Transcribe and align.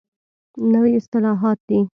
نوي 0.71 0.91
اصطلاحات 0.99 1.59
دي. 1.69 1.81